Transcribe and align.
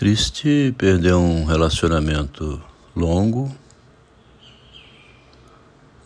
Triste 0.00 0.74
perder 0.78 1.12
um 1.12 1.44
relacionamento 1.44 2.58
longo 2.96 3.54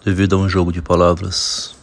devido 0.05 0.35
a 0.35 0.39
um 0.41 0.49
jogo 0.49 0.73
de 0.73 0.83
palavras. 0.83 1.77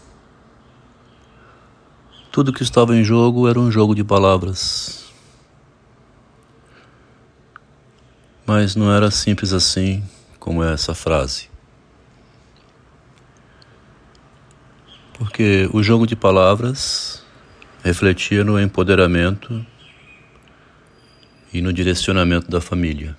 Tudo 2.29 2.51
que 2.51 2.63
estava 2.63 2.93
em 2.97 3.01
jogo 3.01 3.47
era 3.47 3.57
um 3.57 3.71
jogo 3.71 3.95
de 3.95 4.03
palavras. 4.03 5.05
Mas 8.45 8.75
não 8.75 8.93
era 8.93 9.09
simples 9.09 9.53
assim 9.53 10.03
como 10.37 10.61
é 10.61 10.73
essa 10.73 10.93
frase. 10.93 11.49
Porque 15.13 15.69
o 15.71 15.81
jogo 15.81 16.05
de 16.05 16.17
palavras 16.17 17.23
refletia 17.81 18.43
no 18.43 18.59
empoderamento 18.59 19.65
e 21.53 21.61
no 21.61 21.73
direcionamento 21.73 22.49
da 22.49 22.61
família. 22.61 23.15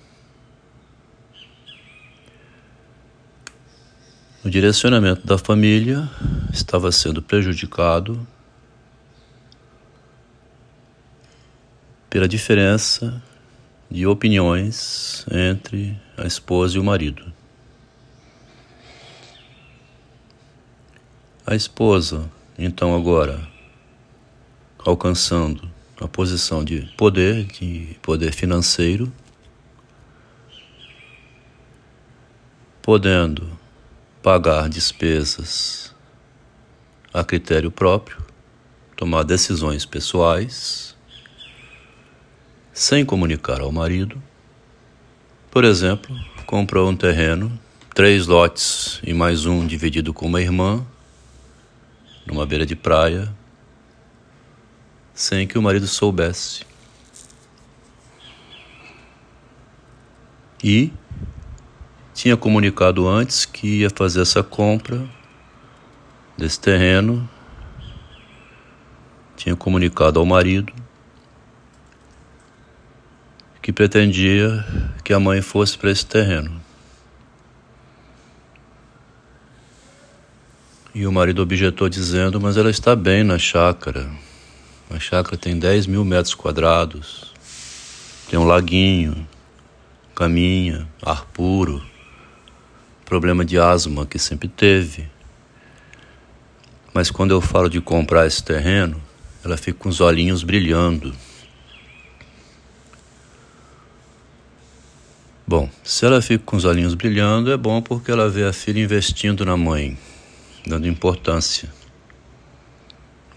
O 4.43 4.49
direcionamento 4.49 5.25
da 5.25 5.37
família 5.37 6.09
estava 6.51 6.91
sendo 6.91 7.21
prejudicado 7.21 8.27
pela 12.09 12.27
diferença 12.27 13.23
de 13.89 14.05
opiniões 14.05 15.25
entre 15.31 15.99
a 16.17 16.25
esposa 16.25 16.77
e 16.77 16.79
o 16.79 16.83
marido. 16.83 17.31
A 21.45 21.55
esposa, 21.55 22.29
então, 22.57 22.95
agora, 22.95 23.47
alcançando 24.77 25.72
a 26.03 26.07
posição 26.07 26.65
de 26.65 26.81
poder, 26.97 27.45
de 27.45 27.95
poder 28.01 28.33
financeiro, 28.33 29.09
podendo 32.81 33.49
pagar 34.21 34.67
despesas 34.67 35.95
a 37.13 37.23
critério 37.23 37.71
próprio, 37.71 38.17
tomar 38.97 39.23
decisões 39.23 39.85
pessoais, 39.85 40.93
sem 42.73 43.05
comunicar 43.05 43.61
ao 43.61 43.71
marido. 43.71 44.21
Por 45.49 45.63
exemplo, 45.63 46.13
comprou 46.45 46.89
um 46.89 46.97
terreno, 46.97 47.57
três 47.95 48.27
lotes 48.27 48.99
e 49.03 49.13
mais 49.13 49.45
um 49.45 49.65
dividido 49.65 50.13
com 50.13 50.25
uma 50.25 50.41
irmã, 50.41 50.85
numa 52.25 52.45
beira 52.45 52.65
de 52.65 52.75
praia, 52.75 53.33
sem 55.13 55.47
que 55.47 55.57
o 55.57 55.61
marido 55.61 55.87
soubesse. 55.87 56.65
E 60.63 60.91
tinha 62.13 62.37
comunicado 62.37 63.07
antes 63.07 63.45
que 63.45 63.81
ia 63.81 63.89
fazer 63.89 64.21
essa 64.21 64.41
compra 64.41 65.05
desse 66.37 66.59
terreno, 66.59 67.29
tinha 69.35 69.55
comunicado 69.55 70.19
ao 70.19 70.25
marido 70.25 70.71
que 73.61 73.71
pretendia 73.71 74.65
que 75.03 75.13
a 75.13 75.19
mãe 75.19 75.41
fosse 75.41 75.77
para 75.77 75.89
esse 75.89 76.05
terreno. 76.05 76.61
E 80.93 81.07
o 81.07 81.11
marido 81.11 81.41
objetou 81.41 81.89
dizendo: 81.89 82.39
Mas 82.39 82.55
ela 82.55 82.69
está 82.69 82.95
bem 82.95 83.23
na 83.23 83.39
chácara. 83.39 84.09
A 84.93 84.99
chácara 84.99 85.35
tem 85.35 85.57
10 85.57 85.87
mil 85.87 86.05
metros 86.05 86.35
quadrados, 86.35 87.33
tem 88.29 88.37
um 88.37 88.45
laguinho, 88.45 89.27
caminha, 90.13 90.87
ar 91.01 91.25
puro, 91.33 91.83
problema 93.03 93.43
de 93.43 93.57
asma 93.57 94.05
que 94.05 94.19
sempre 94.19 94.47
teve. 94.47 95.09
Mas 96.93 97.09
quando 97.09 97.31
eu 97.31 97.41
falo 97.41 97.71
de 97.71 97.81
comprar 97.81 98.27
esse 98.27 98.43
terreno, 98.43 99.01
ela 99.43 99.57
fica 99.57 99.79
com 99.79 99.89
os 99.89 99.99
olhinhos 99.99 100.43
brilhando. 100.43 101.11
Bom, 105.47 105.67
se 105.83 106.05
ela 106.05 106.21
fica 106.21 106.43
com 106.45 106.55
os 106.55 106.65
olhinhos 106.65 106.93
brilhando, 106.93 107.51
é 107.51 107.57
bom 107.57 107.81
porque 107.81 108.11
ela 108.11 108.29
vê 108.29 108.43
a 108.43 108.53
filha 108.53 108.79
investindo 108.79 109.43
na 109.43 109.57
mãe, 109.57 109.97
dando 110.67 110.87
importância 110.87 111.67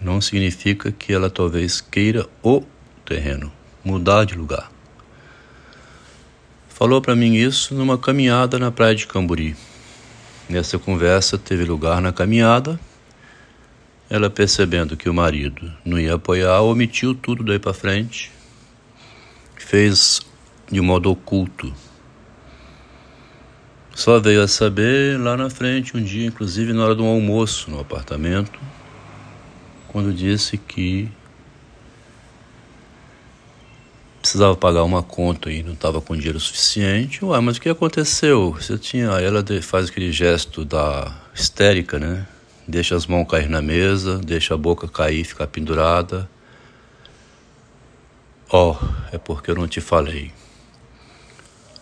não 0.01 0.21
significa 0.21 0.91
que 0.91 1.11
ela 1.11 1.29
talvez 1.29 1.81
queira 1.81 2.27
o 2.43 2.63
terreno, 3.05 3.51
mudar 3.83 4.25
de 4.25 4.35
lugar. 4.35 4.71
Falou 6.69 7.01
para 7.01 7.15
mim 7.15 7.33
isso 7.33 7.73
numa 7.73 7.97
caminhada 7.97 8.59
na 8.59 8.71
praia 8.71 8.93
de 8.93 9.07
Camburi. 9.07 9.55
Nessa 10.47 10.77
conversa 10.77 11.37
teve 11.37 11.65
lugar 11.65 11.99
na 12.01 12.13
caminhada. 12.13 12.79
Ela 14.09 14.29
percebendo 14.29 14.95
que 14.95 15.09
o 15.09 15.13
marido 15.13 15.73
não 15.83 15.99
ia 15.99 16.13
apoiar, 16.13 16.61
omitiu 16.61 17.15
tudo 17.15 17.43
daí 17.43 17.57
para 17.57 17.73
frente. 17.73 18.31
Fez 19.55 20.21
de 20.71 20.79
modo 20.79 21.11
oculto. 21.11 21.73
Só 23.95 24.19
veio 24.19 24.43
a 24.43 24.47
saber 24.47 25.19
lá 25.19 25.35
na 25.35 25.49
frente, 25.49 25.97
um 25.97 26.03
dia, 26.03 26.27
inclusive 26.27 26.71
na 26.71 26.85
hora 26.85 26.93
do 26.93 27.03
almoço 27.03 27.71
no 27.71 27.79
apartamento, 27.79 28.59
quando 29.87 30.13
disse 30.13 30.57
que 30.57 31.09
precisava 34.21 34.55
pagar 34.55 34.83
uma 34.83 35.01
conta 35.01 35.49
e 35.49 35.63
não 35.63 35.73
estava 35.73 36.01
com 36.01 36.15
dinheiro 36.15 36.39
suficiente. 36.39 37.23
Ué, 37.23 37.39
mas 37.39 37.57
o 37.57 37.61
que 37.61 37.69
aconteceu? 37.69 38.51
Você 38.51 38.77
tinha. 38.77 39.07
Ela 39.07 39.43
faz 39.61 39.89
aquele 39.89 40.11
gesto 40.11 40.65
da 40.65 41.15
histérica, 41.33 41.97
né? 41.97 42.27
Deixa 42.67 42.95
as 42.95 43.07
mãos 43.07 43.25
cair 43.25 43.49
na 43.49 43.61
mesa, 43.61 44.17
deixa 44.17 44.53
a 44.53 44.57
boca 44.57 44.87
cair, 44.87 45.23
ficar 45.23 45.47
pendurada. 45.47 46.29
Ó, 48.49 48.71
oh, 48.71 49.15
é 49.15 49.17
porque 49.17 49.49
eu 49.49 49.55
não 49.55 49.67
te 49.67 49.79
falei. 49.79 50.31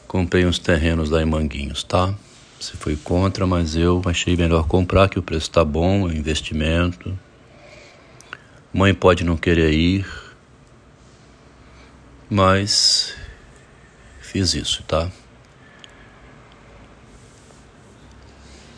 Comprei 0.07 0.45
uns 0.45 0.59
terrenos 0.59 1.09
lá 1.09 1.21
em 1.21 1.25
Manguinhos, 1.25 1.83
tá? 1.83 2.13
Você 2.59 2.77
foi 2.77 2.95
contra, 2.95 3.45
mas 3.45 3.75
eu 3.75 4.01
achei 4.05 4.35
melhor 4.35 4.67
comprar, 4.67 5.09
que 5.09 5.19
o 5.19 5.23
preço 5.23 5.49
tá 5.49 5.65
bom, 5.65 6.07
é 6.07 6.13
um 6.13 6.15
investimento. 6.15 7.17
Mãe 8.77 8.93
pode 8.93 9.23
não 9.23 9.37
querer 9.37 9.71
ir, 9.71 10.05
mas 12.29 13.15
fiz 14.19 14.53
isso, 14.53 14.83
tá? 14.83 15.09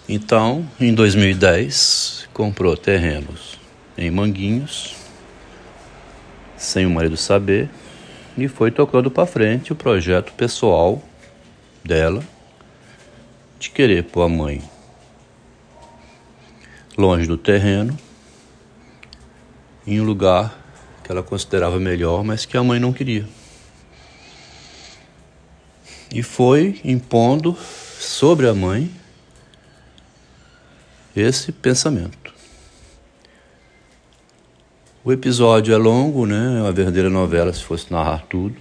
Então, 0.08 0.70
em 0.80 0.94
2010, 0.94 2.30
comprou 2.32 2.78
terrenos 2.78 3.58
em 3.98 4.12
Manguinhos, 4.12 4.96
sem 6.56 6.86
o 6.86 6.92
marido 6.92 7.18
saber, 7.18 7.68
e 8.38 8.48
foi 8.48 8.70
tocando 8.70 9.10
para 9.10 9.26
frente 9.26 9.74
o 9.74 9.76
projeto 9.76 10.32
pessoal 10.34 11.02
dela 11.84 12.24
de 13.58 13.72
querer 13.72 14.04
pôr 14.04 14.22
a 14.22 14.30
mãe 14.30 14.62
longe 16.96 17.26
do 17.26 17.36
terreno 17.36 17.98
em 19.88 20.02
um 20.02 20.04
lugar 20.04 20.56
que 21.04 21.12
ela 21.12 21.24
considerava 21.24 21.80
melhor, 21.80 22.22
mas 22.24 22.46
que 22.46 22.58
a 22.58 22.64
mãe 22.64 22.80
não 22.80 22.92
queria. 22.92 23.26
E 26.14 26.22
foi 26.22 26.82
impondo 26.84 27.58
sobre 27.98 28.48
a 28.48 28.54
mãe 28.54 28.92
esse 31.16 31.52
pensamento. 31.52 32.34
O 35.04 35.12
episódio 35.14 35.74
é 35.74 35.78
longo, 35.78 36.26
né? 36.26 36.58
É 36.60 36.62
uma 36.62 36.72
verdadeira 36.74 37.10
novela 37.10 37.54
se 37.54 37.64
fosse 37.64 37.92
narrar 37.92 38.26
tudo. 38.30 38.60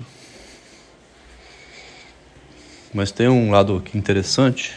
Mas 2.95 3.11
tem 3.11 3.29
um 3.29 3.51
lado 3.51 3.77
aqui 3.77 3.99
interessante 3.99 4.73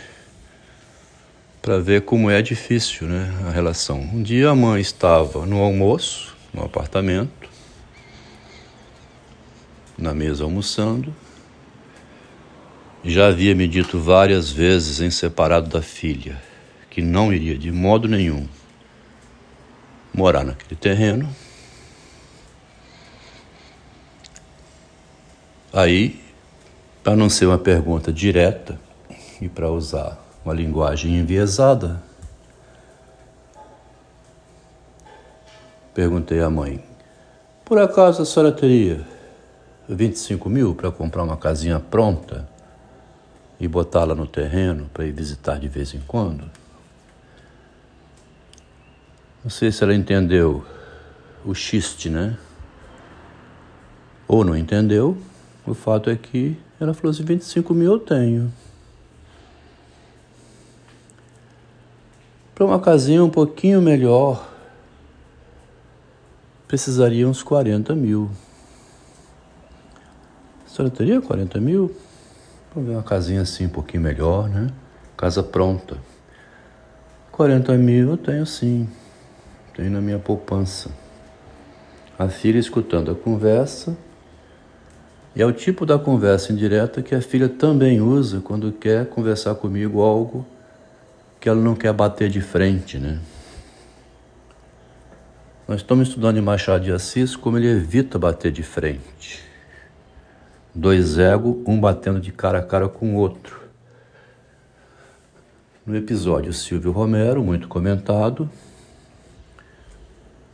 para 1.62 1.78
ver 1.78 2.02
como 2.02 2.32
é 2.32 2.42
difícil, 2.42 3.08
né, 3.08 3.32
a 3.48 3.52
relação. 3.52 4.00
Um 4.00 4.24
dia 4.24 4.50
a 4.50 4.56
mãe 4.56 4.82
estava 4.82 5.46
no 5.46 5.60
almoço 5.60 6.36
no 6.54 6.64
apartamento, 6.64 7.50
na 9.98 10.14
mesa 10.14 10.44
almoçando. 10.44 11.14
Já 13.04 13.28
havia 13.28 13.56
me 13.56 13.68
dito 13.68 14.00
várias 14.00 14.52
vezes 14.52 15.00
em 15.00 15.10
separado 15.10 15.70
da 15.70 15.82
filha 15.82 16.42
que 16.90 17.02
não 17.02 17.32
iria 17.32 17.58
de 17.58 17.72
modo 17.72 18.08
nenhum 18.08 18.48
morar 20.14 20.44
naquele 20.44 20.76
terreno. 20.76 21.30
Aí, 25.72 26.20
para 27.04 27.16
não 27.16 27.30
ser 27.30 27.46
uma 27.46 27.58
pergunta 27.58 28.12
direta 28.12 28.80
e 29.40 29.48
para 29.48 29.70
usar 29.70 30.20
uma 30.44 30.54
linguagem 30.54 31.16
enviesada, 31.16 32.04
Perguntei 36.00 36.40
à 36.40 36.50
mãe: 36.50 36.82
Por 37.66 37.78
acaso 37.78 38.22
a 38.22 38.26
senhora 38.26 38.54
teria 38.54 39.06
25 39.90 40.50
mil 40.50 40.74
para 40.74 40.90
comprar 40.90 41.24
uma 41.24 41.36
casinha 41.36 41.78
pronta 41.78 42.48
e 43.60 43.68
botá-la 43.68 44.16
no 44.16 44.26
terreno 44.26 44.90
para 44.94 45.06
ir 45.06 45.12
visitar 45.12 45.60
de 45.60 45.68
vez 45.68 45.94
em 45.94 46.00
quando? 46.08 46.50
Não 49.44 49.50
sei 49.50 49.74
se 49.74 49.84
ela 49.84 49.94
entendeu 49.94 50.66
o 51.44 51.54
xiste, 51.54 52.10
né? 52.10 52.38
Ou 54.26 54.46
não 54.46 54.56
entendeu. 54.56 55.18
O 55.68 55.74
fato 55.74 56.10
é 56.10 56.16
que 56.16 56.58
ela 56.80 56.94
falou 56.94 57.12
assim: 57.12 57.26
25 57.26 57.74
mil 57.74 57.92
eu 57.92 58.00
tenho. 58.00 58.54
Para 62.56 62.66
uma 62.66 62.80
casinha 62.80 63.22
um 63.22 63.30
pouquinho 63.30 63.82
melhor, 63.82 64.49
precisaria 66.70 67.28
uns 67.28 67.42
40 67.42 67.96
mil. 67.96 68.30
A 70.64 70.70
senhora 70.70 70.94
teria 70.94 71.20
40 71.20 71.60
mil? 71.60 71.92
Vamos 72.74 72.88
ver 72.88 72.96
uma 72.96 73.02
casinha 73.02 73.42
assim 73.42 73.66
um 73.66 73.70
pouquinho 73.70 74.04
melhor, 74.04 74.48
né? 74.48 74.70
Casa 75.18 75.42
pronta. 75.42 75.98
40 77.32 77.76
mil 77.76 78.12
eu 78.12 78.18
tenho 78.18 78.46
sim. 78.46 78.88
Tenho 79.76 79.90
na 79.90 80.00
minha 80.00 80.20
poupança. 80.20 80.92
A 82.20 82.30
filha 82.30 82.60
escutando 82.60 83.10
a 83.10 83.16
conversa. 83.16 83.98
E 85.36 85.42
é 85.42 85.46
o 85.48 85.52
tipo 85.52 85.88
da 85.88 85.98
conversa 85.98 86.54
indireta 86.54 87.02
que 87.02 87.16
a 87.16 87.22
filha 87.22 87.50
também 87.50 88.00
usa 88.00 88.42
quando 88.42 88.72
quer 88.72 89.08
conversar 89.08 89.56
comigo 89.56 90.02
algo 90.02 90.46
que 91.40 91.50
ela 91.50 91.60
não 91.60 91.74
quer 91.74 91.94
bater 91.94 92.30
de 92.30 92.42
frente, 92.42 93.00
né? 93.00 93.20
Nós 95.70 95.82
estamos 95.82 96.08
estudando 96.08 96.38
em 96.38 96.42
Machado 96.42 96.84
de 96.84 96.92
Assis 96.92 97.36
como 97.36 97.56
ele 97.56 97.70
evita 97.70 98.18
bater 98.18 98.52
de 98.52 98.64
frente. 98.64 99.40
Dois 100.74 101.20
egos, 101.20 101.58
um 101.68 101.80
batendo 101.80 102.20
de 102.20 102.32
cara 102.32 102.58
a 102.58 102.64
cara 102.64 102.90
com 102.90 103.14
o 103.14 103.20
outro. 103.20 103.62
No 105.86 105.96
episódio 105.96 106.52
Silvio 106.54 106.92
Romero, 106.92 107.44
muito 107.44 107.68
comentado, 107.68 108.50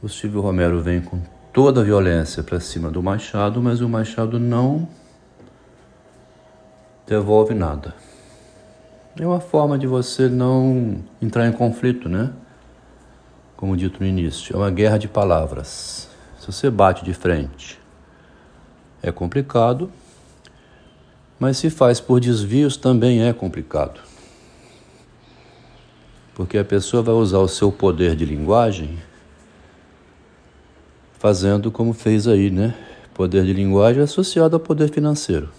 o 0.04 0.10
Silvio 0.10 0.42
Romero 0.42 0.82
vem 0.82 1.00
com 1.00 1.22
toda 1.54 1.80
a 1.80 1.84
violência 1.86 2.44
para 2.44 2.60
cima 2.60 2.92
do 2.92 3.02
Machado, 3.02 3.64
mas 3.64 3.80
o 3.80 3.88
Machado 3.88 4.38
não 4.38 4.86
devolve 7.08 7.54
nada. 7.54 7.96
É 9.18 9.26
uma 9.26 9.40
forma 9.40 9.80
de 9.80 9.88
você 9.88 10.28
não 10.28 11.02
entrar 11.22 11.48
em 11.48 11.54
conflito, 11.54 12.10
né? 12.10 12.34
Como 13.56 13.78
dito 13.78 14.02
no 14.02 14.06
início, 14.06 14.54
é 14.54 14.58
uma 14.58 14.72
guerra 14.72 14.98
de 14.98 15.08
palavras. 15.08 16.10
Se 16.40 16.52
você 16.52 16.70
bate 16.70 17.06
de 17.06 17.14
frente, 17.14 17.80
é 19.02 19.12
complicado, 19.12 19.90
mas 21.40 21.58
se 21.58 21.70
faz 21.70 22.00
por 22.00 22.20
desvios 22.20 22.78
também 22.78 23.24
é 23.24 23.34
complicado. 23.34 24.02
Porque 26.34 26.58
a 26.58 26.66
pessoa 26.66 27.02
vai 27.02 27.16
usar 27.16 27.40
o 27.40 27.48
seu 27.48 27.72
poder 27.72 28.16
de 28.16 28.26
linguagem 28.26 28.98
fazendo 31.18 31.72
como 31.72 31.94
fez 31.94 32.28
aí, 32.28 32.52
né? 32.52 32.76
Poder 33.14 33.46
de 33.46 33.54
linguagem 33.54 34.04
associado 34.04 34.56
ao 34.56 34.60
poder 34.60 34.92
financeiro. 34.92 35.50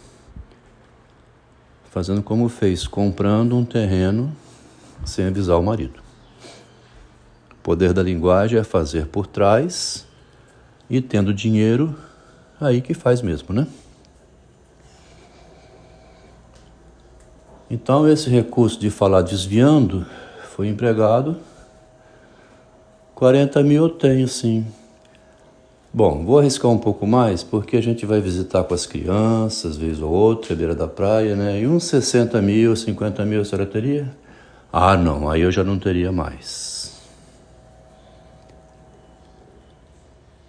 Fazendo 1.91 2.23
como 2.23 2.47
fez, 2.51 2.87
comprando 2.87 3.57
um 3.57 3.65
terreno 3.65 4.37
sem 5.05 5.27
avisar 5.27 5.59
o 5.59 5.63
marido 5.63 6.06
poder 7.67 7.93
da 7.93 8.01
linguagem 8.01 8.61
é 8.61 8.63
fazer 8.63 9.09
por 9.09 9.27
trás 9.27 10.07
e 10.89 11.01
tendo 11.01 11.35
dinheiro, 11.35 11.97
aí 12.61 12.81
que 12.81 12.95
faz 12.95 13.21
mesmo, 13.21 13.53
né? 13.53 13.67
Então, 17.69 18.09
esse 18.09 18.31
recurso 18.31 18.79
de 18.79 18.89
falar 18.89 19.23
desviando 19.23 20.07
foi 20.55 20.69
empregado. 20.69 21.39
40 23.17 23.61
mil 23.65 23.83
eu 23.83 23.91
tenho, 23.91 24.29
sim. 24.29 24.65
Bom, 25.93 26.25
vou 26.25 26.39
arriscar 26.39 26.71
um 26.71 26.79
pouco 26.79 27.05
mais, 27.05 27.43
porque 27.43 27.77
a 27.77 27.83
gente 27.83 28.07
vai 28.07 28.21
visitar 28.21 28.62
com 28.62 28.75
as 28.75 28.87
crianças, 28.87 29.77
vez 29.77 30.01
ou 30.01 30.12
outra, 30.12 30.55
à 30.55 30.57
beira 30.57 30.75
da 30.77 30.87
praia, 30.87 31.35
né? 31.35 31.61
E 31.62 31.67
uns 31.67 31.83
60 31.87 32.41
mil, 32.41 32.77
50 32.77 33.25
mil 33.25 33.41
a 33.41 33.45
senhora 33.45 33.67
teria? 33.67 34.17
Ah, 34.73 34.97
não, 34.97 35.29
aí 35.29 35.41
eu 35.41 35.51
já 35.51 35.65
não 35.65 35.81
teria 35.81 36.12
mais. 36.12 36.75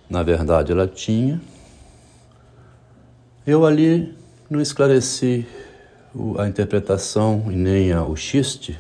Na 0.10 0.24
verdade, 0.24 0.72
ela 0.72 0.88
tinha. 0.88 1.42
Eu 3.46 3.66
ali 3.66 4.16
não 4.50 4.62
esclareci 4.62 5.46
a 6.38 6.48
interpretação 6.48 7.46
e 7.52 7.56
nem 7.56 7.94
o 7.96 8.16
xiste, 8.16 8.78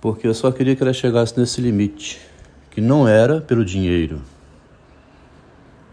porque 0.00 0.26
eu 0.26 0.34
só 0.34 0.52
queria 0.52 0.76
que 0.76 0.82
ela 0.82 0.92
chegasse 0.92 1.38
nesse 1.38 1.60
limite, 1.60 2.20
que 2.70 2.80
não 2.80 3.08
era 3.08 3.40
pelo 3.40 3.64
dinheiro 3.64 4.22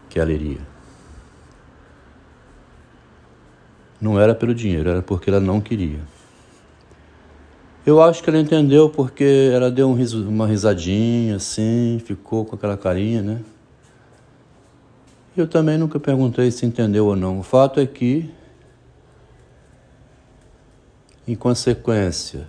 que 0.08 0.20
ela 0.20 0.32
iria. 0.32 0.60
Não 4.00 4.20
era 4.20 4.34
pelo 4.34 4.54
dinheiro, 4.54 4.90
era 4.90 5.02
porque 5.02 5.30
ela 5.30 5.40
não 5.40 5.60
queria. 5.60 6.00
Eu 7.86 8.00
acho 8.00 8.22
que 8.22 8.30
ela 8.30 8.38
entendeu 8.38 8.88
porque 8.88 9.50
ela 9.52 9.70
deu 9.70 9.90
um 9.90 9.94
riso, 9.94 10.26
uma 10.26 10.46
risadinha 10.46 11.36
assim, 11.36 12.00
ficou 12.02 12.42
com 12.42 12.56
aquela 12.56 12.78
carinha, 12.78 13.20
né? 13.20 13.40
Eu 15.36 15.46
também 15.46 15.76
nunca 15.76 16.00
perguntei 16.00 16.50
se 16.50 16.64
entendeu 16.64 17.04
ou 17.06 17.14
não. 17.14 17.40
O 17.40 17.42
fato 17.42 17.78
é 17.78 17.84
que, 17.86 18.30
em 21.28 21.34
consequência 21.34 22.48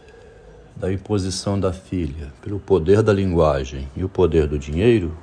da 0.74 0.94
imposição 0.94 1.60
da 1.60 1.74
filha 1.74 2.32
pelo 2.42 2.58
poder 2.58 3.02
da 3.02 3.12
linguagem 3.12 3.90
e 3.94 4.06
o 4.06 4.10
poder 4.10 4.48
do 4.48 4.58
dinheiro 4.58 5.18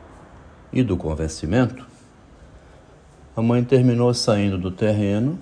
e 0.71 0.83
do 0.83 0.95
convencimento, 0.95 1.87
a 3.35 3.41
mãe 3.41 3.65
terminou 3.65 4.13
saindo 4.13 4.59
do 4.59 4.71
terreno 4.71 5.39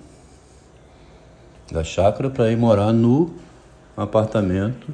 da 1.69 1.83
chácara 1.83 2.29
para 2.29 2.49
ir 2.49 2.55
morar 2.55 2.93
no 2.93 3.50
um 3.97 4.01
apartamento. 4.01 4.93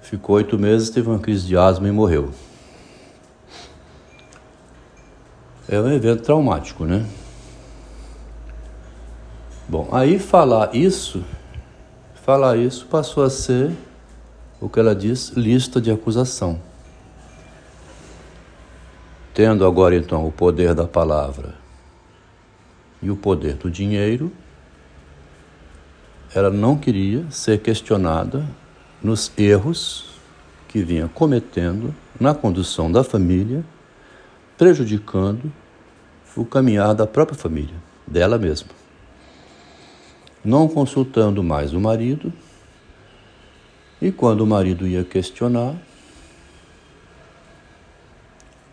Ficou 0.00 0.36
oito 0.36 0.58
meses, 0.58 0.90
teve 0.90 1.08
uma 1.08 1.18
crise 1.18 1.46
de 1.46 1.56
asma 1.56 1.88
e 1.88 1.92
morreu. 1.92 2.30
É 5.68 5.80
um 5.80 5.90
evento 5.90 6.22
traumático, 6.22 6.84
né? 6.84 7.04
Bom, 9.68 9.88
aí 9.90 10.16
falar 10.18 10.76
isso, 10.76 11.24
falar 12.14 12.56
isso 12.56 12.86
passou 12.86 13.24
a 13.24 13.30
ser 13.30 13.72
o 14.60 14.68
que 14.68 14.78
ela 14.78 14.94
diz, 14.94 15.30
lista 15.30 15.80
de 15.80 15.90
acusação. 15.90 16.60
Tendo 19.34 19.66
agora 19.66 19.96
então 19.96 20.24
o 20.24 20.30
poder 20.30 20.72
da 20.72 20.86
palavra 20.86 21.54
e 23.02 23.10
o 23.10 23.16
poder 23.16 23.54
do 23.54 23.68
dinheiro, 23.68 24.32
ela 26.36 26.50
não 26.50 26.76
queria 26.76 27.24
ser 27.30 27.62
questionada 27.62 28.46
nos 29.02 29.32
erros 29.38 30.04
que 30.68 30.82
vinha 30.82 31.08
cometendo 31.08 31.94
na 32.20 32.34
condução 32.34 32.92
da 32.92 33.02
família, 33.02 33.64
prejudicando 34.58 35.50
o 36.36 36.44
caminhar 36.44 36.94
da 36.94 37.06
própria 37.06 37.38
família, 37.38 37.74
dela 38.06 38.36
mesma. 38.36 38.68
Não 40.44 40.68
consultando 40.68 41.42
mais 41.42 41.72
o 41.72 41.80
marido, 41.80 42.30
e 44.00 44.12
quando 44.12 44.42
o 44.42 44.46
marido 44.46 44.86
ia 44.86 45.04
questionar, 45.04 45.74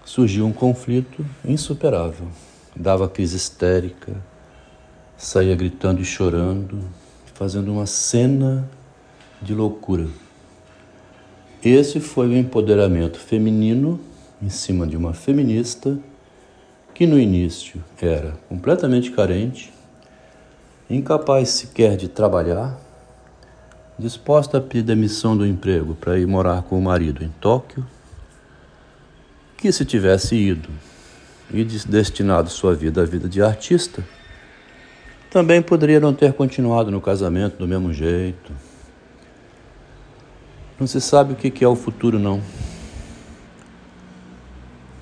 surgiu 0.03 0.45
um 0.45 0.51
conflito 0.51 1.25
insuperável. 1.45 2.27
Dava 2.75 3.07
crise 3.07 3.37
histérica, 3.37 4.13
saía 5.15 5.55
gritando 5.55 6.01
e 6.01 6.05
chorando, 6.05 6.83
fazendo 7.43 7.73
uma 7.73 7.85
cena 7.85 8.65
de 9.41 9.53
loucura. 9.53 10.07
Esse 11.61 11.99
foi 11.99 12.29
o 12.29 12.37
empoderamento 12.37 13.19
feminino 13.19 13.99
em 14.41 14.47
cima 14.47 14.87
de 14.87 14.95
uma 14.95 15.13
feminista 15.13 15.99
que 16.93 17.05
no 17.05 17.19
início 17.19 17.83
era 18.01 18.31
completamente 18.47 19.11
carente, 19.11 19.73
incapaz 20.89 21.49
sequer 21.49 21.97
de 21.97 22.07
trabalhar, 22.07 22.79
disposta 23.99 24.59
a 24.59 24.61
pedir 24.61 24.83
demissão 24.83 25.35
do 25.35 25.45
emprego 25.45 25.95
para 25.95 26.17
ir 26.17 26.25
morar 26.25 26.63
com 26.63 26.79
o 26.79 26.81
marido 26.81 27.25
em 27.25 27.29
Tóquio, 27.41 27.85
que 29.57 29.69
se 29.69 29.83
tivesse 29.83 30.33
ido 30.33 30.69
e 31.51 31.61
destinado 31.65 32.49
sua 32.49 32.73
vida 32.73 33.01
à 33.01 33.05
vida 33.05 33.27
de 33.27 33.41
artista, 33.41 34.01
também 35.33 35.63
poderia 35.63 35.99
não 35.99 36.13
ter 36.13 36.31
continuado 36.31 36.91
no 36.91 37.01
casamento 37.01 37.57
do 37.57 37.67
mesmo 37.67 37.91
jeito. 37.91 38.51
Não 40.79 40.85
se 40.85 41.01
sabe 41.01 41.33
o 41.33 41.35
que 41.35 41.65
é 41.65 41.67
o 41.67 41.75
futuro, 41.75 42.19
não. 42.19 42.39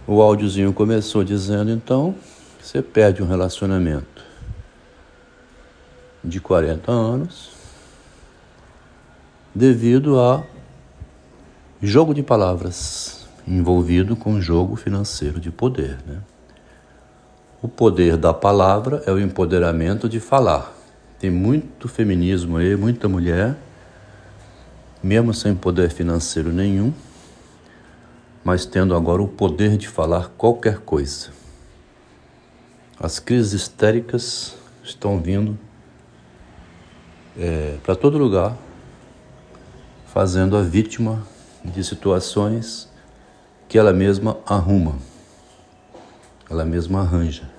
O 0.08 0.22
áudiozinho 0.22 0.72
começou 0.72 1.22
dizendo 1.22 1.70
então 1.70 2.16
você 2.62 2.82
perde 2.82 3.22
um 3.22 3.28
relacionamento 3.28 4.24
de 6.24 6.40
40 6.40 6.90
anos 6.90 7.52
devido 9.54 10.18
a 10.18 10.46
jogo 11.82 12.14
de 12.14 12.24
palavras 12.24 13.28
envolvido 13.46 14.16
com 14.16 14.40
jogo 14.40 14.78
financeiro 14.78 15.42
de 15.42 15.52
poder. 15.52 15.98
Né? 16.08 16.22
O 17.64 17.68
poder 17.68 18.18
da 18.18 18.34
palavra 18.34 19.04
é 19.06 19.12
o 19.12 19.20
empoderamento 19.20 20.10
de 20.10 20.20
falar. 20.20 20.74
Tem 21.20 21.30
muito 21.30 21.88
feminismo 21.88 22.58
aí, 22.58 22.76
muita 22.76 23.08
mulher, 23.08 23.56
mesmo 25.04 25.32
sem 25.32 25.54
poder 25.54 25.92
financeiro 25.92 26.52
nenhum, 26.52 26.92
mas 28.44 28.66
tendo 28.66 28.96
agora 28.96 29.22
o 29.22 29.28
poder 29.28 29.78
de 29.78 29.88
falar 29.88 30.30
qualquer 30.36 30.80
coisa. 30.80 31.30
As 33.00 33.20
crises 33.20 33.54
histéricas 33.54 34.56
estão 34.84 35.20
vindo 35.20 35.56
é, 37.38 37.78
para 37.84 37.96
todo 37.96 38.18
lugar, 38.18 38.58
fazendo 40.08 40.58
a 40.58 40.64
vítima 40.64 41.22
de 41.64 41.84
situações 41.84 42.90
que 43.70 43.78
ela 43.78 43.94
mesma 43.94 44.40
arruma, 44.48 44.96
ela 46.52 46.66
mesma 46.66 47.00
arranja. 47.00 47.50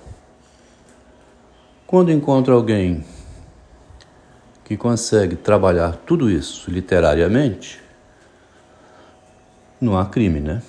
Quando 1.87 2.11
encontra 2.11 2.53
alguém 2.53 3.03
que 4.63 4.77
consegue 4.77 5.35
trabalhar 5.35 5.97
tudo 6.05 6.29
isso 6.29 6.69
literariamente, 6.69 7.81
não 9.81 9.97
há 9.97 10.05
crime, 10.05 10.39
né? 10.39 10.61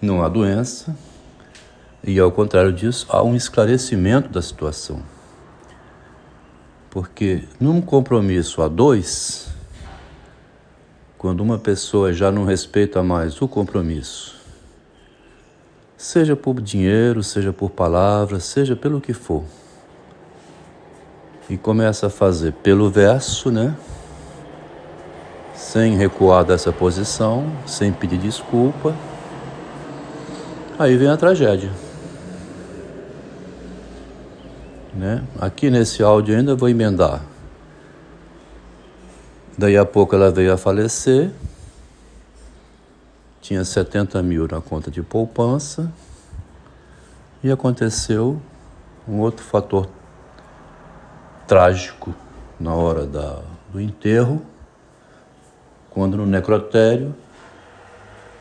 Não 0.00 0.22
há 0.22 0.28
doença, 0.28 0.94
e 2.04 2.20
ao 2.20 2.30
contrário 2.30 2.72
disso, 2.72 3.06
há 3.08 3.22
um 3.22 3.34
esclarecimento 3.34 4.28
da 4.28 4.42
situação. 4.42 5.02
Porque 6.90 7.44
num 7.58 7.80
compromisso 7.80 8.62
a 8.62 8.68
dois, 8.68 9.48
quando 11.16 11.40
uma 11.40 11.58
pessoa 11.58 12.12
já 12.12 12.30
não 12.30 12.44
respeita 12.44 13.02
mais 13.02 13.40
o 13.40 13.48
compromisso, 13.48 14.37
seja 15.98 16.36
por 16.36 16.60
dinheiro, 16.60 17.24
seja 17.24 17.52
por 17.52 17.70
palavras, 17.70 18.44
seja 18.44 18.76
pelo 18.76 19.00
que 19.00 19.12
for, 19.12 19.42
e 21.50 21.56
começa 21.56 22.06
a 22.06 22.10
fazer 22.10 22.52
pelo 22.52 22.88
verso, 22.88 23.50
né? 23.50 23.76
Sem 25.56 25.96
recuar 25.96 26.44
dessa 26.44 26.70
posição, 26.70 27.50
sem 27.66 27.92
pedir 27.92 28.18
desculpa, 28.18 28.94
aí 30.78 30.96
vem 30.96 31.08
a 31.08 31.16
tragédia. 31.16 31.70
Né? 34.94 35.24
Aqui 35.40 35.68
nesse 35.68 36.02
áudio 36.02 36.36
ainda 36.36 36.54
vou 36.54 36.68
emendar. 36.68 37.22
Daí 39.56 39.76
a 39.76 39.84
pouco 39.84 40.14
ela 40.14 40.30
veio 40.30 40.52
a 40.52 40.56
falecer, 40.56 41.30
tinha 43.48 43.64
70 43.64 44.22
mil 44.22 44.46
na 44.46 44.60
conta 44.60 44.90
de 44.90 45.00
poupança, 45.02 45.90
e 47.42 47.50
aconteceu 47.50 48.38
um 49.08 49.20
outro 49.20 49.42
fator 49.42 49.88
trágico 51.46 52.14
na 52.60 52.74
hora 52.74 53.06
da, 53.06 53.40
do 53.72 53.80
enterro, 53.80 54.42
quando 55.88 56.18
no 56.18 56.26
necrotério 56.26 57.14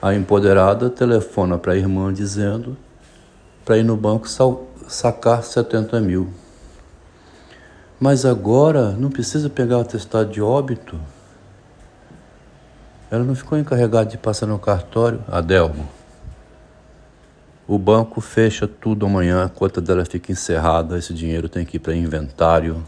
a 0.02 0.14
empoderada 0.14 0.90
telefona 0.90 1.58
para 1.58 1.72
a 1.72 1.78
irmã 1.78 2.12
dizendo 2.12 2.76
para 3.64 3.78
ir 3.78 3.84
no 3.84 3.96
banco 3.96 4.28
sacar 4.90 5.42
70 5.42 6.02
mil. 6.02 6.28
Mas 7.98 8.26
agora 8.26 8.92
não 8.92 9.10
precisa 9.10 9.50
pegar 9.50 9.78
o 9.78 9.82
atestado 9.82 10.30
de 10.30 10.42
óbito. 10.42 11.00
Ela 13.10 13.24
não 13.24 13.36
ficou 13.36 13.58
encarregada 13.58 14.10
de 14.10 14.18
passar 14.18 14.48
no 14.48 14.60
cartório, 14.60 15.24
Adelmo. 15.28 15.88
O 17.66 17.78
banco 17.78 18.20
fecha 18.20 18.68
tudo 18.68 19.06
amanhã, 19.06 19.46
a 19.46 19.50
conta 19.50 19.80
dela 19.82 20.06
fica 20.06 20.32
encerrada, 20.32 20.98
esse 20.98 21.14
dinheiro 21.14 21.48
tem 21.48 21.66
que 21.66 21.78
ir 21.78 21.80
para 21.80 21.96
inventário. 21.96 22.84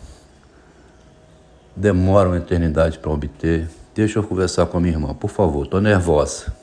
Demora 1.75 2.29
uma 2.29 2.37
eternidade 2.37 2.99
para 2.99 3.11
obter. 3.11 3.69
Deixa 3.95 4.19
eu 4.19 4.23
conversar 4.23 4.65
com 4.65 4.77
a 4.77 4.81
minha 4.81 4.93
irmã, 4.93 5.13
por 5.13 5.29
favor, 5.29 5.65
estou 5.65 5.81
nervosa. 5.81 6.53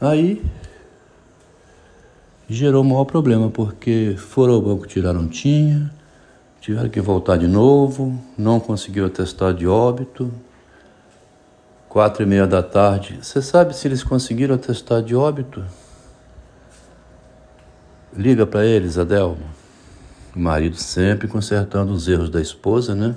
Aí 0.00 0.44
gerou 2.48 2.82
um 2.82 2.88
maior 2.88 3.04
problema, 3.04 3.50
porque 3.50 4.14
foram 4.18 4.54
ao 4.54 4.62
banco 4.62 4.86
tirar 4.86 5.12
não 5.12 5.28
tinha, 5.28 5.90
tiveram 6.62 6.88
que 6.88 7.00
voltar 7.00 7.36
de 7.36 7.48
novo, 7.48 8.16
não 8.38 8.60
conseguiu 8.60 9.04
atestar 9.04 9.52
de 9.52 9.66
óbito. 9.66 10.32
Quatro 11.88 12.22
e 12.22 12.26
meia 12.26 12.46
da 12.46 12.62
tarde. 12.62 13.18
Você 13.20 13.42
sabe 13.42 13.76
se 13.76 13.88
eles 13.88 14.04
conseguiram 14.04 14.54
atestar 14.54 15.02
de 15.02 15.14
óbito? 15.14 15.62
Liga 18.16 18.46
para 18.46 18.64
eles, 18.64 18.96
Adelmo. 18.96 19.44
O 20.34 20.38
marido 20.38 20.76
sempre 20.76 21.26
consertando 21.26 21.92
os 21.92 22.06
erros 22.06 22.30
da 22.30 22.40
esposa, 22.40 22.94
né? 22.94 23.16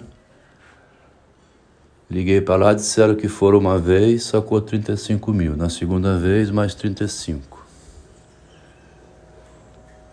Liguei 2.09 2.41
para 2.41 2.65
lá, 2.65 2.73
disseram 2.73 3.13
que 3.15 3.27
foram 3.27 3.59
uma 3.59 3.77
vez, 3.77 4.23
sacou 4.23 4.59
35 4.59 5.31
mil. 5.31 5.55
Na 5.55 5.69
segunda 5.69 6.17
vez, 6.17 6.49
mais 6.49 6.73
35. 6.73 7.63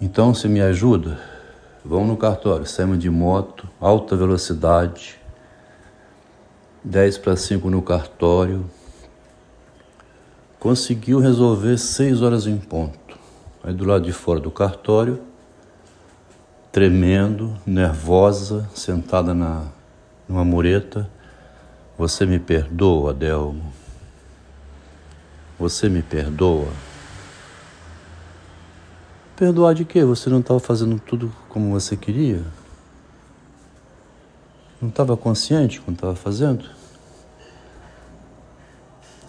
Então, 0.01 0.35
se 0.35 0.49
me 0.49 0.61
ajuda, 0.61 1.19
vão 1.85 2.07
no 2.07 2.17
cartório, 2.17 2.67
saímos 2.67 2.99
de 2.99 3.11
moto, 3.11 3.69
alta 3.81 4.17
velocidade, 4.17 5.19
10 6.85 7.19
para 7.19 7.37
5 7.37 7.71
no 7.71 7.83
cartório. 7.83 8.65
Conseguiu 10.59 11.19
resolver 11.19 11.79
6 11.79 12.23
horas 12.23 12.47
em 12.47 12.57
ponto. 12.57 13.19
Aí 13.62 13.73
do 13.73 13.85
lado 13.85 14.05
de 14.05 14.12
fora 14.12 14.41
do 14.41 14.51
cartório, 14.51 15.21
tremendo, 16.73 17.57
nervosa, 17.67 18.69
sentada 18.75 19.35
na, 19.35 19.67
numa 20.29 20.45
mureta. 20.45 21.09
Você 21.99 22.27
me 22.27 22.39
perdoa, 22.39 23.11
Adelmo? 23.11 23.73
Você 25.59 25.89
me 25.89 26.03
perdoa? 26.03 26.69
Perdoar 29.42 29.75
de 29.75 29.84
quê? 29.84 30.04
Você 30.04 30.30
não 30.30 30.38
estava 30.38 30.61
fazendo 30.61 31.00
tudo 31.00 31.34
como 31.49 31.72
você 31.72 31.96
queria? 31.96 32.44
Não 34.80 34.88
estava 34.88 35.16
consciente 35.16 35.80
quando 35.80 35.96
estava 35.96 36.14
fazendo? 36.14 36.64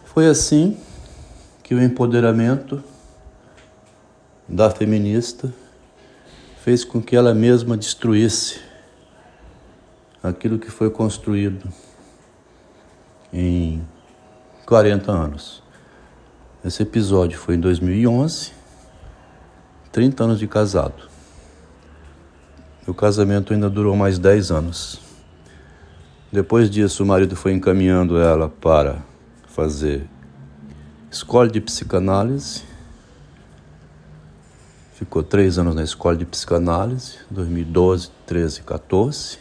Foi 0.06 0.28
assim 0.28 0.78
que 1.64 1.74
o 1.74 1.82
empoderamento 1.82 2.84
da 4.48 4.70
feminista 4.70 5.52
fez 6.64 6.86
com 6.86 7.02
que 7.02 7.16
ela 7.16 7.34
mesma 7.34 7.76
destruísse 7.76 8.62
aquilo 10.22 10.60
que 10.60 10.70
foi 10.70 10.92
construído 10.92 11.68
em 13.34 13.84
40 14.68 15.12
anos. 15.12 15.64
Esse 16.64 16.84
episódio 16.84 17.40
foi 17.40 17.56
em 17.56 17.60
2011 17.60 18.62
30 19.94 20.24
anos 20.24 20.40
de 20.40 20.48
casado. 20.48 21.08
O 22.88 22.96
casamento 22.96 23.54
ainda 23.54 23.70
durou 23.70 23.96
mais 23.96 24.18
10 24.18 24.50
anos. 24.50 25.00
Depois 26.32 26.68
disso, 26.68 27.04
o 27.04 27.06
marido 27.06 27.36
foi 27.36 27.54
encaminhando 27.54 28.18
ela 28.18 28.50
para 28.50 29.04
fazer 29.46 30.10
escola 31.12 31.48
de 31.48 31.62
psicanálise. 31.62 32.64
Ficou 34.96 35.22
três 35.22 35.60
anos 35.60 35.76
na 35.76 35.84
escola 35.84 36.18
de 36.18 36.26
psicanálise, 36.26 37.20
2012, 37.30 38.10
13, 38.26 38.64
14. 38.64 39.38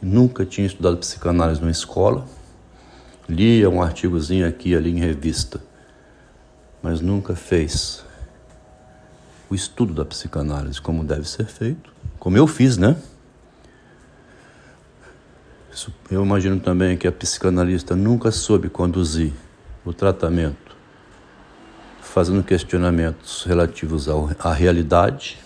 Nunca 0.00 0.46
tinha 0.46 0.68
estudado 0.68 0.98
psicanálise 0.98 1.60
numa 1.60 1.72
escola. 1.72 2.24
Lia 3.28 3.68
um 3.68 3.82
artigozinho 3.82 4.46
aqui 4.46 4.76
ali 4.76 4.90
em 4.90 5.00
revista, 5.00 5.60
mas 6.80 7.00
nunca 7.00 7.34
fez 7.34 8.05
o 9.48 9.54
estudo 9.54 9.94
da 9.94 10.04
psicanálise 10.04 10.80
como 10.80 11.04
deve 11.04 11.28
ser 11.28 11.46
feito, 11.46 11.92
como 12.18 12.36
eu 12.36 12.46
fiz, 12.46 12.76
né? 12.76 12.96
Eu 16.10 16.24
imagino 16.24 16.58
também 16.58 16.96
que 16.96 17.06
a 17.06 17.12
psicanalista 17.12 17.94
nunca 17.94 18.30
soube 18.30 18.68
conduzir 18.68 19.32
o 19.84 19.92
tratamento, 19.92 20.74
fazendo 22.00 22.42
questionamentos 22.42 23.44
relativos 23.44 24.08
à 24.38 24.52
realidade, 24.52 25.38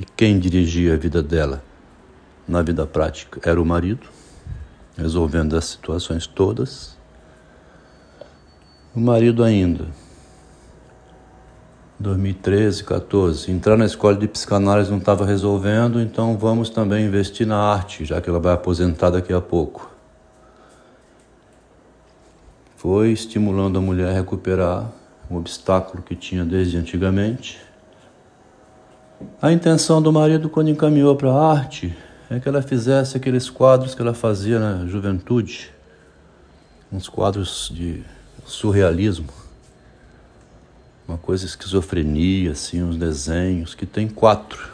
e 0.00 0.04
quem 0.04 0.38
dirigia 0.38 0.94
a 0.94 0.96
vida 0.96 1.22
dela 1.22 1.64
na 2.46 2.62
vida 2.62 2.86
prática 2.86 3.40
era 3.42 3.60
o 3.60 3.64
marido, 3.64 4.06
resolvendo 4.96 5.56
as 5.56 5.64
situações 5.64 6.26
todas. 6.26 6.96
O 8.94 9.00
marido 9.00 9.42
ainda 9.42 9.86
2013, 11.98 12.84
14. 12.84 13.50
Entrar 13.50 13.76
na 13.76 13.86
escola 13.86 14.14
de 14.16 14.28
psicanálise 14.28 14.90
não 14.90 14.98
estava 14.98 15.24
resolvendo, 15.24 16.00
então 16.00 16.36
vamos 16.36 16.68
também 16.68 17.06
investir 17.06 17.46
na 17.46 17.56
arte, 17.56 18.04
já 18.04 18.20
que 18.20 18.28
ela 18.28 18.38
vai 18.38 18.52
aposentar 18.52 19.10
daqui 19.10 19.32
a 19.32 19.40
pouco. 19.40 19.90
Foi 22.76 23.10
estimulando 23.10 23.78
a 23.78 23.80
mulher 23.80 24.10
a 24.10 24.12
recuperar 24.12 24.92
um 25.30 25.36
obstáculo 25.36 26.02
que 26.02 26.14
tinha 26.14 26.44
desde 26.44 26.76
antigamente. 26.76 27.58
A 29.40 29.50
intenção 29.50 30.02
do 30.02 30.12
marido, 30.12 30.50
quando 30.50 30.68
encaminhou 30.68 31.16
para 31.16 31.32
a 31.32 31.50
arte, 31.50 31.96
é 32.28 32.38
que 32.38 32.46
ela 32.46 32.60
fizesse 32.60 33.16
aqueles 33.16 33.48
quadros 33.48 33.94
que 33.94 34.02
ela 34.02 34.12
fazia 34.12 34.58
na 34.58 34.86
juventude 34.86 35.72
uns 36.92 37.08
quadros 37.08 37.70
de 37.74 38.02
surrealismo 38.44 39.45
uma 41.06 41.16
coisa 41.16 41.44
esquizofrenia, 41.44 42.50
assim, 42.52 42.82
uns 42.82 42.96
desenhos, 42.96 43.74
que 43.74 43.86
tem 43.86 44.08
quatro. 44.08 44.70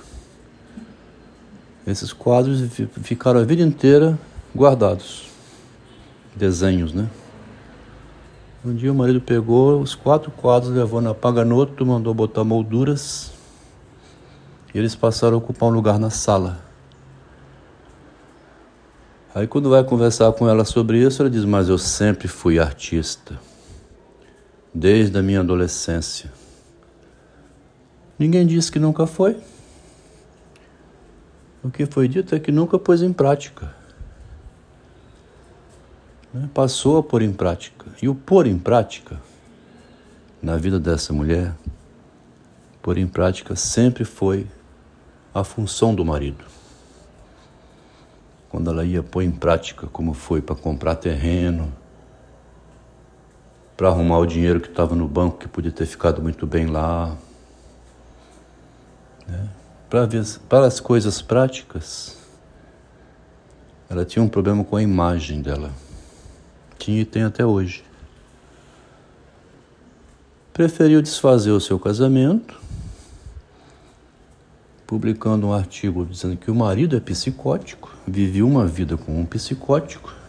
Esses 1.87 2.12
quadros 2.12 2.62
ficaram 3.03 3.41
a 3.41 3.45
vida 3.45 3.62
inteira 3.62 4.19
guardados. 4.57 5.27
Desenhos, 6.35 6.93
né? 6.93 7.09
Um 8.65 8.75
dia 8.75 8.93
o 8.93 8.95
marido 8.95 9.21
pegou 9.21 9.81
os 9.81 9.95
quatro 9.95 10.31
quadros, 10.31 10.73
levou 10.73 11.01
na 11.01 11.12
Paganoto, 11.12 11.85
mandou 11.85 12.15
botar 12.15 12.45
molduras 12.45 13.33
e 14.73 14.79
eles 14.79 14.95
passaram 14.95 15.35
a 15.35 15.39
ocupar 15.39 15.69
um 15.69 15.73
lugar 15.73 15.99
na 15.99 16.11
sala. 16.11 16.65
Aí 19.35 19.47
quando 19.47 19.69
vai 19.69 19.83
conversar 19.83 20.33
com 20.33 20.49
ela 20.49 20.65
sobre 20.65 20.99
isso, 20.99 21.21
ela 21.21 21.31
diz: 21.31 21.45
Mas 21.45 21.69
eu 21.69 21.77
sempre 21.77 22.29
fui 22.29 22.59
artista 22.59 23.39
desde 24.75 25.19
a 25.19 25.23
minha 25.23 25.41
adolescência. 25.41 26.33
Ninguém 28.19 28.47
disse 28.47 28.71
que 28.71 28.79
nunca 28.79 29.07
foi. 29.07 29.37
O 31.62 31.71
que 31.71 31.87
foi 31.87 32.09
dito 32.09 32.35
é 32.35 32.41
que 32.41 32.50
nunca 32.50 32.79
pôs 32.79 33.02
em 33.02 33.12
prática. 33.12 33.75
Né? 36.33 36.49
Passou 36.52 36.99
a 36.99 37.02
pôr 37.02 37.23
em 37.23 37.33
prática. 37.33 37.87
E 38.00 38.09
o 38.09 38.14
pôr 38.14 38.47
em 38.47 38.59
prática, 38.59 39.21
na 40.41 40.57
vida 40.57 40.81
dessa 40.81 41.12
mulher, 41.12 41.55
pôr 42.81 42.99
em 42.99 43.07
prática 43.07 43.55
sempre 43.55 44.05
foi 44.05 44.47
a 45.35 45.45
função 45.45 45.95
do 45.95 46.05
marido. 46.05 46.45
Quando 48.49 48.71
ela 48.71 48.85
ia 48.85 49.02
pôr 49.02 49.23
em 49.23 49.31
prática, 49.31 49.87
como 49.87 50.12
foi 50.12 50.43
para 50.43 50.55
comprar 50.55 50.97
terreno, 50.97 51.73
para 53.83 53.89
arrumar 53.89 54.19
o 54.19 54.27
dinheiro 54.27 54.61
que 54.61 54.69
estava 54.69 54.95
no 54.95 55.09
banco, 55.09 55.39
que 55.39 55.49
podia 55.49 55.73
ter 55.73 55.87
ficado 55.87 56.23
muito 56.23 56.47
bem 56.47 56.67
lá. 56.67 57.17
Né? 59.27 59.49
Para, 60.49 60.67
as 60.67 60.79
coisas 60.79 61.21
práticas, 61.21 62.17
ela 63.91 64.05
tinha 64.05 64.23
um 64.23 64.29
problema 64.29 64.62
com 64.62 64.77
a 64.77 64.83
imagem 64.85 65.43
dela. 65.43 65.73
Tinha 66.79 67.01
e 67.01 67.05
tem 67.05 67.25
até 67.25 67.45
hoje. 67.45 67.83
Preferiu 70.53 71.03
desfazer 71.03 71.51
o 71.51 71.61
seu 71.61 71.77
casamento, 71.77 72.61
publicando 74.87 75.49
um 75.49 75.53
artigo 75.53 76.07
dizendo 76.07 76.37
que 76.37 76.53
o 76.53 76.55
marido 76.55 76.97
é 76.97 77.01
psicótico, 77.01 77.93
vivia 78.07 78.47
uma 78.47 78.65
vida 78.65 78.97
com 78.97 79.21
um 79.21 79.27
psicótico 79.27 80.22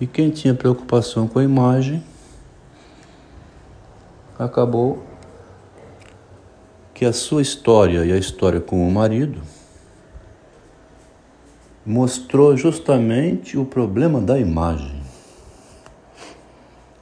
e 0.00 0.06
quem 0.06 0.30
tinha 0.30 0.54
preocupação 0.54 1.26
com 1.26 1.38
a 1.38 1.44
imagem 1.44 2.04
acabou 4.38 5.02
que 6.92 7.04
a 7.04 7.12
sua 7.12 7.42
história 7.42 8.04
e 8.04 8.12
a 8.12 8.16
história 8.16 8.60
com 8.60 8.86
o 8.86 8.90
marido 8.90 9.40
mostrou 11.84 12.56
justamente 12.56 13.56
o 13.56 13.64
problema 13.64 14.20
da 14.20 14.38
imagem. 14.38 15.00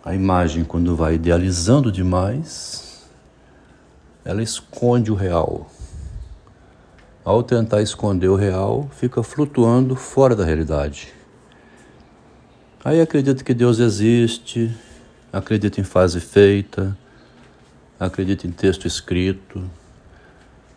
A 0.05 0.15
imagem, 0.15 0.65
quando 0.65 0.95
vai 0.95 1.15
idealizando 1.15 1.91
demais, 1.91 3.03
ela 4.23 4.43
esconde 4.43 5.11
o 5.11 5.15
real. 5.15 5.67
Ao 7.25 7.43
tentar 7.43 7.81
esconder 7.81 8.29
o 8.29 8.37
real, 8.37 8.87
fica 8.91 9.23
flutuando 9.23 9.97
fora 9.97 10.37
da 10.37 10.45
realidade. 10.45 11.14
Aí 12.85 13.01
acredita 13.01 13.43
que 13.43 13.55
Deus 13.55 13.79
existe, 13.79 14.71
acredita 15.33 15.81
em 15.81 15.85
fase 15.85 16.21
feita, 16.21 16.95
acredita 17.99 18.47
em 18.47 18.51
texto 18.51 18.87
escrito, 18.87 19.65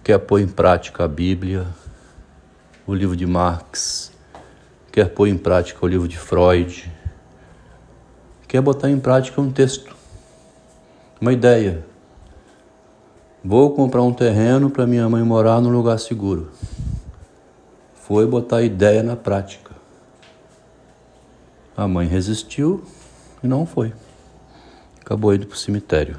quer 0.06 0.17
pôr 0.17 0.39
em 0.39 0.48
prática 0.48 1.04
a 1.04 1.08
Bíblia, 1.10 1.67
o 2.88 2.93
livro 2.93 3.13
de 3.13 3.26
Marx, 3.26 4.13
quer 4.89 5.10
pôr 5.10 5.28
em 5.28 5.38
prática 5.38 5.86
o 5.86 5.88
livro 5.89 6.08
de 6.08 6.17
Freud, 6.17 6.89
quer 8.48 8.62
botar 8.62 8.89
em 8.89 9.02
prática 9.02 9.41
um 9.41 9.52
texto, 9.52 9.93
uma 11.20 11.34
ideia. 11.34 11.86
Vou 13.43 13.76
comprar 13.76 14.02
um 14.02 14.13
terreno 14.13 14.70
para 14.70 14.88
minha 14.88 15.10
mãe 15.10 15.24
morar 15.24 15.60
num 15.60 15.72
lugar 15.72 16.00
seguro. 16.00 16.54
Foi 17.96 18.26
botar 18.26 18.58
a 18.58 18.63
ideia 18.63 19.04
na 19.04 19.17
prática. 19.17 19.66
A 21.77 21.87
mãe 21.87 22.07
resistiu 22.07 22.83
e 23.43 23.47
não 23.47 23.63
foi. 23.63 23.93
Acabou 24.99 25.31
indo 25.31 25.45
para 25.45 25.53
o 25.53 25.57
cemitério. 25.57 26.17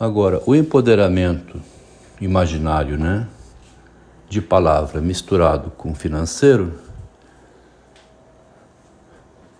Agora, 0.00 0.42
o 0.46 0.54
empoderamento 0.54 1.60
imaginário, 2.18 2.96
né, 2.96 3.28
de 4.30 4.40
palavra 4.40 5.02
misturado 5.02 5.70
com 5.72 5.94
financeiro, 5.94 6.72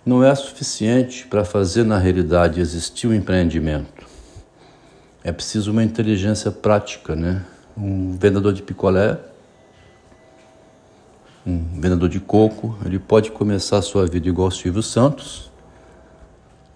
não 0.03 0.23
é 0.23 0.33
suficiente 0.33 1.27
para 1.27 1.45
fazer 1.45 1.83
na 1.83 1.99
realidade 1.99 2.59
existir 2.59 3.05
um 3.05 3.13
empreendimento. 3.13 4.07
É 5.23 5.31
preciso 5.31 5.71
uma 5.71 5.83
inteligência 5.83 6.51
prática, 6.51 7.15
né? 7.15 7.45
Um 7.77 8.17
vendedor 8.17 8.51
de 8.51 8.63
picolé 8.63 9.19
um 11.45 11.79
vendedor 11.79 12.09
de 12.09 12.19
coco, 12.19 12.75
ele 12.83 12.97
pode 12.97 13.29
começar 13.29 13.77
a 13.77 13.81
sua 13.81 14.07
vida 14.07 14.27
igual 14.27 14.49
Silvio 14.49 14.81
Santos 14.81 15.51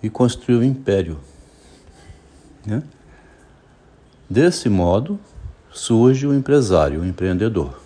e 0.03 0.09
construir 0.09 0.57
um 0.57 0.63
império. 0.63 1.19
Né? 2.65 2.83
Desse 4.29 4.69
modo, 4.69 5.19
surge 5.71 6.27
o 6.27 6.33
empresário, 6.35 7.01
o 7.01 7.05
empreendedor. 7.05 7.79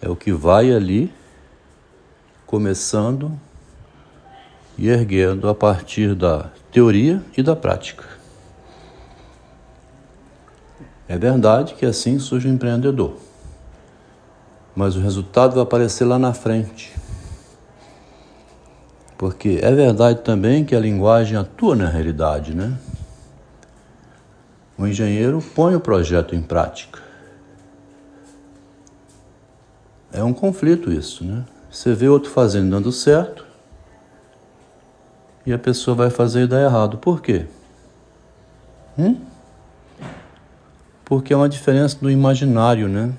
É 0.00 0.08
o 0.08 0.16
que 0.16 0.32
vai 0.32 0.72
ali 0.72 1.12
começando 2.44 3.38
e 4.76 4.88
erguendo 4.88 5.48
a 5.48 5.54
partir 5.54 6.14
da 6.14 6.50
teoria 6.72 7.22
e 7.36 7.42
da 7.42 7.54
prática. 7.54 8.04
É 11.08 11.16
verdade 11.16 11.74
que 11.74 11.86
assim 11.86 12.18
surge 12.18 12.48
o 12.48 12.50
empreendedor 12.50 13.25
mas 14.76 14.94
o 14.94 15.00
resultado 15.00 15.54
vai 15.54 15.62
aparecer 15.62 16.04
lá 16.04 16.18
na 16.18 16.34
frente. 16.34 16.94
Porque 19.16 19.58
é 19.62 19.72
verdade 19.72 20.20
também 20.20 20.66
que 20.66 20.76
a 20.76 20.80
linguagem 20.80 21.38
atua 21.38 21.74
na 21.74 21.88
realidade, 21.88 22.54
né? 22.54 22.76
O 24.76 24.86
engenheiro 24.86 25.42
põe 25.54 25.74
o 25.74 25.80
projeto 25.80 26.34
em 26.34 26.42
prática. 26.42 27.00
É 30.12 30.22
um 30.22 30.34
conflito 30.34 30.92
isso, 30.92 31.24
né? 31.24 31.44
Você 31.70 31.94
vê 31.94 32.08
outro 32.08 32.30
fazendo 32.30 32.70
dando 32.70 32.92
certo 32.92 33.46
e 35.46 35.52
a 35.52 35.58
pessoa 35.58 35.94
vai 35.94 36.10
fazer 36.10 36.42
e 36.42 36.46
dar 36.46 36.62
errado. 36.62 36.98
Por 36.98 37.22
quê? 37.22 37.46
Hum? 38.98 39.18
Porque 41.04 41.32
é 41.32 41.36
uma 41.36 41.48
diferença 41.48 41.96
do 41.98 42.10
imaginário, 42.10 42.88
né? 42.88 43.14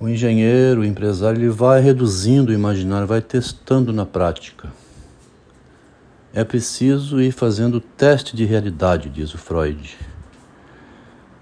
O 0.00 0.08
engenheiro, 0.08 0.82
o 0.82 0.84
empresário, 0.84 1.40
ele 1.40 1.48
vai 1.48 1.80
reduzindo 1.80 2.52
o 2.52 2.54
imaginário, 2.54 3.06
vai 3.06 3.20
testando 3.20 3.92
na 3.92 4.06
prática. 4.06 4.72
É 6.32 6.44
preciso 6.44 7.20
ir 7.20 7.32
fazendo 7.32 7.80
teste 7.80 8.36
de 8.36 8.44
realidade, 8.44 9.08
diz 9.08 9.34
o 9.34 9.38
Freud. 9.38 9.98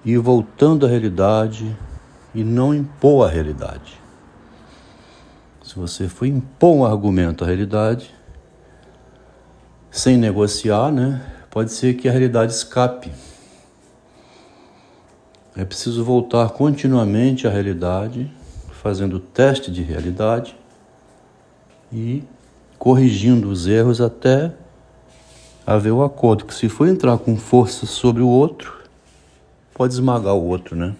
Ir 0.02 0.18
voltando 0.18 0.86
à 0.86 0.88
realidade 0.88 1.76
e 2.34 2.42
não 2.42 2.74
impor 2.74 3.28
a 3.28 3.30
realidade. 3.30 4.00
Se 5.62 5.76
você 5.76 6.08
for 6.08 6.24
impor 6.24 6.76
um 6.76 6.84
argumento 6.86 7.44
à 7.44 7.46
realidade, 7.46 8.14
sem 9.90 10.16
negociar, 10.16 10.90
né, 10.90 11.20
pode 11.50 11.72
ser 11.72 11.94
que 11.94 12.08
a 12.08 12.12
realidade 12.12 12.52
escape. 12.52 13.12
É 15.54 15.64
preciso 15.64 16.02
voltar 16.02 16.48
continuamente 16.50 17.46
à 17.46 17.50
realidade 17.50 18.30
fazendo 18.86 19.18
teste 19.18 19.68
de 19.68 19.82
realidade 19.82 20.56
e 21.92 22.22
corrigindo 22.78 23.50
os 23.50 23.66
erros 23.66 24.00
até 24.00 24.52
haver 25.66 25.90
o 25.90 26.04
acordo 26.04 26.44
que 26.44 26.54
se 26.54 26.68
for 26.68 26.86
entrar 26.86 27.18
com 27.18 27.36
força 27.36 27.84
sobre 27.84 28.22
o 28.22 28.28
outro, 28.28 28.78
pode 29.74 29.92
esmagar 29.92 30.34
o 30.34 30.46
outro, 30.46 30.76
né? 30.76 30.94